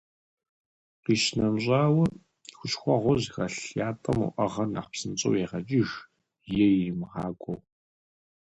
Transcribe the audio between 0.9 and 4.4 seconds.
Къищынэмыщӏауэ, хущхъуэгъуэ зыхэлъ ятӏэм